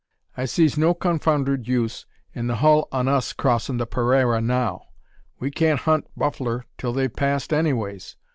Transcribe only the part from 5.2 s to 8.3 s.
We kan't hunt buffler till they've passed, anyways.